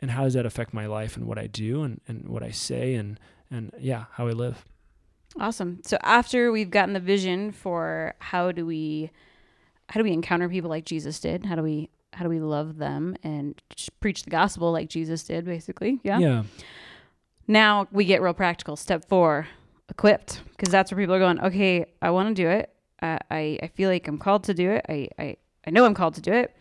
[0.00, 2.50] And how does that affect my life and what I do and, and what I
[2.50, 3.18] say and,
[3.50, 4.64] and yeah, how I live?
[5.38, 5.80] Awesome.
[5.84, 9.10] So after we've gotten the vision for how do we
[9.90, 11.46] how do we encounter people like Jesus did?
[11.46, 13.62] How do we how do we love them and
[14.00, 16.00] preach the gospel like Jesus did basically?
[16.02, 16.18] Yeah.
[16.18, 16.42] Yeah.
[17.46, 18.74] Now we get real practical.
[18.74, 19.46] Step 4,
[19.88, 22.74] equipped because that's where people are going, "Okay, I want to do it.
[23.00, 24.84] I, I I feel like I'm called to do it.
[24.88, 26.54] I I I know I'm called to do it.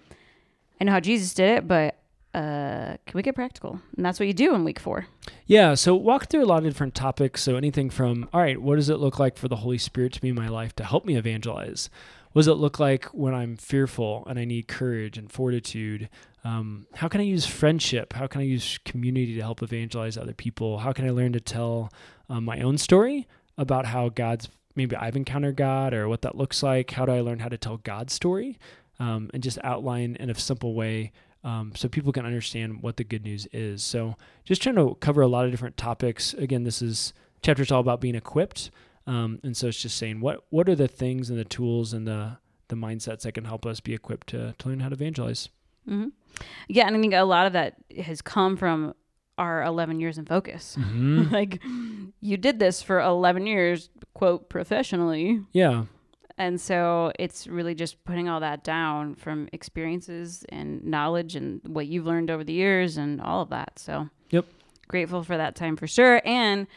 [0.79, 1.97] I know how Jesus did it, but
[2.35, 3.81] uh, can we get practical?
[3.95, 5.07] And that's what you do in week four.
[5.47, 7.41] Yeah, so walk through a lot of different topics.
[7.41, 10.21] So anything from, all right, what does it look like for the Holy Spirit to
[10.21, 11.89] be in my life to help me evangelize?
[12.31, 16.09] What does it look like when I'm fearful and I need courage and fortitude?
[16.43, 18.13] Um, how can I use friendship?
[18.13, 20.79] How can I use community to help evangelize other people?
[20.79, 21.91] How can I learn to tell
[22.29, 26.61] um, my own story about how God's maybe I've encountered God or what that looks
[26.61, 26.91] like?
[26.91, 28.59] How do I learn how to tell God's story?
[28.99, 31.11] Um, and just outline in a simple way
[31.43, 33.83] um, so people can understand what the good news is.
[33.83, 36.33] So just trying to cover a lot of different topics.
[36.33, 38.71] Again, this is chapter's all about being equipped,
[39.07, 42.07] um, and so it's just saying what what are the things and the tools and
[42.07, 45.47] the the mindsets that can help us be equipped to, to learn how to evangelize.
[45.89, 46.09] Mm-hmm.
[46.67, 48.93] Yeah, and I think a lot of that has come from
[49.37, 50.75] our 11 years in focus.
[50.77, 51.31] Mhm.
[51.39, 51.61] like
[52.19, 55.41] you did this for 11 years, quote, professionally.
[55.53, 55.85] yeah.
[56.39, 61.87] And so it's really just putting all that down from experiences and knowledge and what
[61.87, 63.79] you've learned over the years and all of that.
[63.79, 64.45] So, Yep.
[64.87, 66.21] grateful for that time for sure.
[66.25, 66.67] And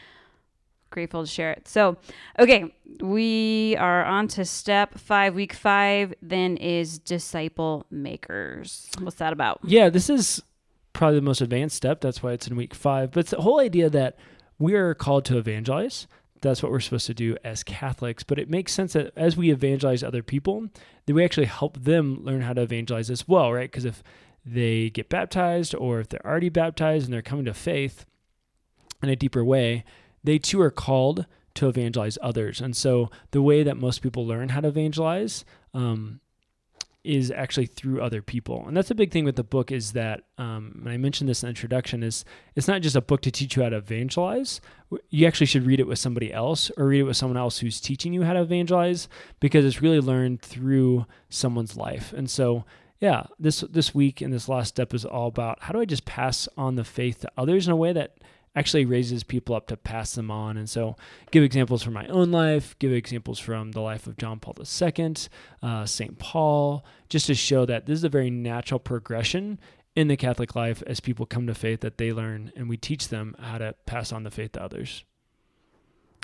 [0.91, 1.67] grateful to share it.
[1.67, 1.97] So,
[2.39, 8.87] okay, we are on to step five, week five, then is disciple makers.
[8.99, 9.59] What's that about?
[9.63, 10.43] Yeah, this is
[10.93, 12.01] probably the most advanced step.
[12.01, 13.11] That's why it's in week five.
[13.11, 14.17] But it's the whole idea that
[14.59, 16.07] we are called to evangelize.
[16.41, 18.23] That's what we're supposed to do as Catholics.
[18.23, 20.67] But it makes sense that as we evangelize other people,
[21.05, 23.71] that we actually help them learn how to evangelize as well, right?
[23.71, 24.03] Because if
[24.45, 28.05] they get baptized or if they're already baptized and they're coming to faith
[29.03, 29.83] in a deeper way,
[30.23, 32.61] they too are called to evangelize others.
[32.61, 36.21] And so the way that most people learn how to evangelize um,
[37.03, 38.63] is actually through other people.
[38.67, 41.41] And that's a big thing with the book is that, um, and I mentioned this
[41.41, 42.23] in the introduction, is
[42.55, 44.61] it's not just a book to teach you how to evangelize.
[45.09, 47.81] You actually should read it with somebody else or read it with someone else who's
[47.81, 49.07] teaching you how to evangelize
[49.39, 52.13] because it's really learned through someone's life.
[52.13, 52.65] And so,
[52.99, 56.05] yeah, this this week and this last step is all about how do I just
[56.05, 58.17] pass on the faith to others in a way that
[58.55, 60.57] actually raises people up to pass them on.
[60.57, 60.95] And so,
[61.31, 65.15] give examples from my own life, give examples from the life of John Paul II,
[65.63, 66.19] uh, St.
[66.19, 69.59] Paul, just to show that this is a very natural progression
[69.95, 73.09] in the Catholic life as people come to faith that they learn and we teach
[73.09, 75.03] them how to pass on the faith to others.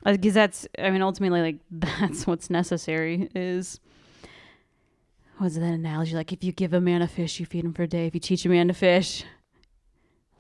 [0.06, 3.80] Because that's, I mean, ultimately, like, that's what's necessary is.
[5.40, 6.16] What's that analogy?
[6.16, 8.08] Like, if you give a man a fish, you feed him for a day.
[8.08, 9.24] If you teach a man to fish,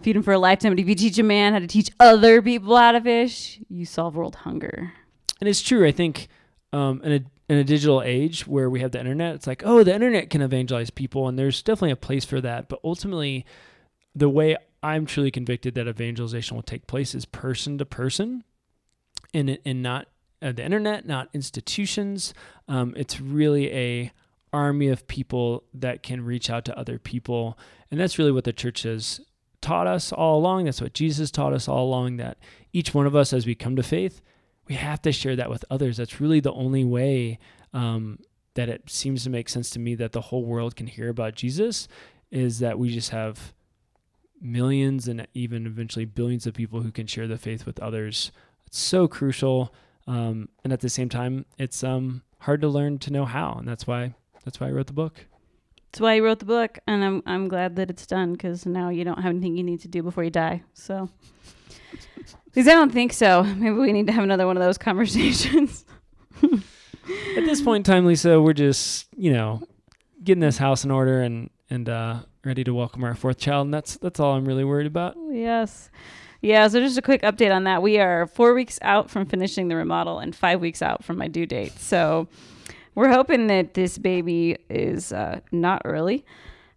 [0.02, 0.72] feed him for a lifetime.
[0.72, 3.86] But if you teach a man how to teach other people how to fish, you
[3.86, 4.94] solve world hunger.
[5.40, 5.86] And it's true.
[5.86, 6.28] I think
[6.74, 9.82] um, in a in a digital age where we have the internet, it's like, oh,
[9.84, 12.68] the internet can evangelize people, and there's definitely a place for that.
[12.68, 13.46] But ultimately,
[14.14, 18.44] the way I'm truly convicted that evangelization will take place is person to person,
[19.34, 20.08] and and not
[20.42, 22.34] uh, the internet, not institutions.
[22.68, 24.12] Um, it's really a
[24.52, 27.58] army of people that can reach out to other people,
[27.90, 29.22] and that's really what the church has
[29.62, 30.66] taught us all along.
[30.66, 32.18] That's what Jesus taught us all along.
[32.18, 32.38] That
[32.74, 34.22] each one of us, as we come to faith,
[34.68, 35.98] we have to share that with others.
[35.98, 37.40] That's really the only way
[37.74, 38.20] um,
[38.56, 41.36] that it seems to make sense to me that the whole world can hear about
[41.36, 41.88] Jesus
[42.32, 43.54] is that we just have
[44.42, 48.32] millions and even eventually billions of people who can share the faith with others.
[48.66, 49.74] It's so crucial,
[50.06, 53.68] um, and at the same time, it's um, hard to learn to know how, and
[53.68, 55.26] that's why that's why I wrote the book.
[55.92, 58.90] That's why you wrote the book, and I'm I'm glad that it's done because now
[58.90, 60.64] you don't have anything you need to do before you die.
[60.74, 61.10] So,
[62.46, 63.44] because I don't think so.
[63.44, 65.86] Maybe we need to have another one of those conversations.
[66.44, 69.64] At this point in time, Lisa, we're just you know
[70.24, 73.74] getting this house in order and and uh, ready to welcome our fourth child, and
[73.74, 75.16] that's that's all I'm really worried about.
[75.32, 75.90] yes.
[76.40, 77.82] Yeah, so just a quick update on that.
[77.82, 81.28] We are four weeks out from finishing the remodel and five weeks out from my
[81.28, 81.74] due date.
[81.80, 82.28] So
[82.98, 86.26] we're hoping that this baby is uh, not early,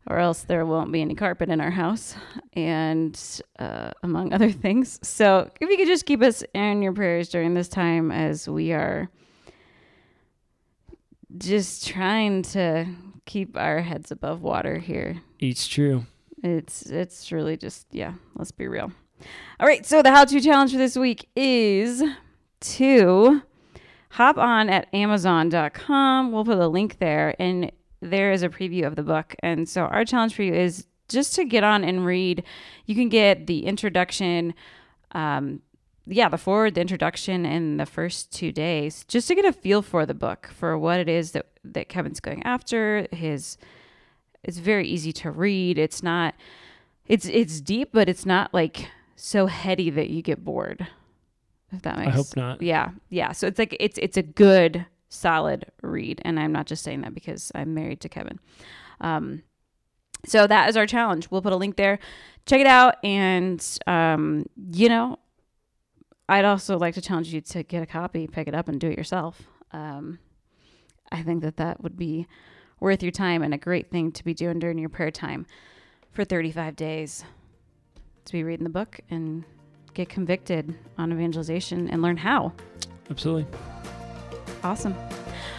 [0.07, 2.15] or else there won't be any carpet in our house,
[2.53, 4.99] and uh, among other things.
[5.03, 8.71] So if you could just keep us in your prayers during this time as we
[8.71, 9.09] are
[11.39, 12.85] just trying to
[13.25, 15.23] keep our heads above water here.
[15.39, 16.05] It's true.
[16.43, 18.93] It's it's really just yeah, let's be real.
[19.59, 22.03] All right, so the how to challenge for this week is
[22.61, 23.41] to
[24.11, 26.33] hop on at amazon.com.
[26.33, 29.35] We'll put a link there and there is a preview of the book.
[29.41, 32.45] And so our challenge for you is just to get on and read.
[32.87, 34.55] You can get the introduction
[35.13, 35.61] um
[36.07, 39.81] yeah, the foreword, the introduction, and the first two days, just to get a feel
[39.81, 43.07] for the book, for what it is that that Kevin's going after.
[43.13, 43.59] His,
[44.43, 45.79] it's very easy to read.
[45.79, 46.35] It's not,
[47.07, 50.89] it's it's deep, but it's not like so heady that you get bored.
[51.73, 52.63] If that makes, I hope not.
[52.63, 53.33] Yeah, yeah.
[53.33, 57.15] So it's like it's it's a good, solid read, and I'm not just saying that
[57.15, 58.41] because I'm married to Kevin.
[59.01, 59.43] Um,
[60.27, 61.31] so that is our challenge.
[61.31, 61.99] We'll put a link there.
[62.47, 65.19] Check it out, and um, you know,
[66.29, 68.89] I'd also like to challenge you to get a copy, pick it up, and do
[68.89, 69.43] it yourself.
[69.73, 70.19] Um,
[71.13, 72.27] I think that that would be
[72.81, 75.47] worth your time and a great thing to be doing during your prayer time
[76.13, 77.25] for 35 days.
[78.27, 79.45] To be reading the book and
[80.01, 82.55] get convicted on evangelization and learn how.
[83.11, 83.45] Absolutely.
[84.65, 84.95] Awesome.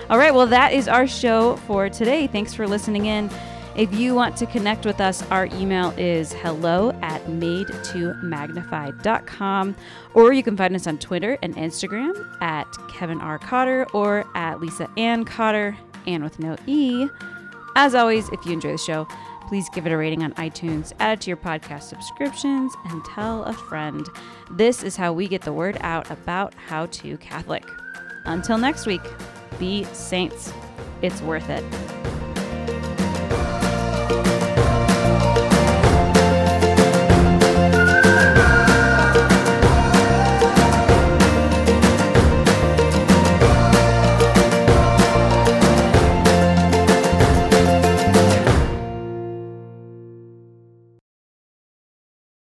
[0.10, 2.26] All right, well, that is our show for today.
[2.28, 3.30] Thanks for listening in.
[3.76, 9.76] If you want to connect with us, our email is hello at made2magnified.com,
[10.14, 13.40] or you can find us on Twitter and Instagram at Kevin R.
[13.40, 15.78] Cotter or at Lisa Ann Cotter,
[16.08, 17.08] and with no E.
[17.76, 19.08] As always, if you enjoy the show,
[19.52, 23.44] Please give it a rating on iTunes, add it to your podcast subscriptions, and tell
[23.44, 24.08] a friend.
[24.50, 27.66] This is how we get the word out about How to Catholic.
[28.24, 29.02] Until next week,
[29.60, 30.54] be saints.
[31.02, 31.66] It's worth it.